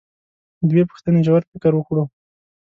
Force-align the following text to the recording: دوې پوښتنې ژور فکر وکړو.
دوې 0.69 0.83
پوښتنې 0.89 1.19
ژور 1.27 1.41
فکر 1.51 1.71
وکړو. 1.75 2.03